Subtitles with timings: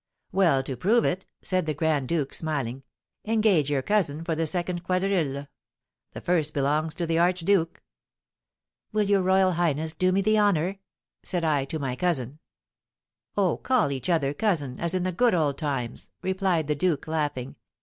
[0.31, 2.81] "Well, to prove it," said the grand duke, smiling,
[3.23, 5.47] "engage your cousin for the second quadrille;
[6.13, 7.83] the first belongs to the archduke."
[8.91, 10.79] "Will your royal highness do me the honour?"
[11.21, 12.39] said I to my cousin.
[13.37, 17.55] "Oh, call each other cousin, as in the good old times," replied the duke, laughing.